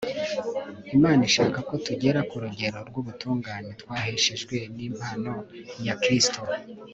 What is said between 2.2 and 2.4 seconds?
ku